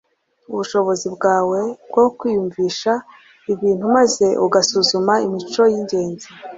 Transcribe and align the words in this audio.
ubushobozi 0.51 1.07
bwawe 1.15 1.59
bwo 1.89 2.05
kwiyumvisha 2.17 2.93
ibintu 3.53 3.85
maze 3.95 4.25
ugasuzuma 4.45 5.13
imico 5.25 5.61
y 5.71 5.75
ingenzi 5.79 6.27